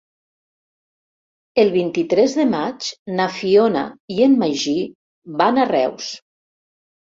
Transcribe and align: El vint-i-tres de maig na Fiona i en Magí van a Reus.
El 1.63 1.69
vint-i-tres 1.75 2.33
de 2.41 2.47
maig 2.55 2.89
na 3.21 3.29
Fiona 3.37 3.87
i 4.19 4.29
en 4.29 4.37
Magí 4.47 4.77
van 5.45 5.65
a 5.65 5.71
Reus. 5.77 6.13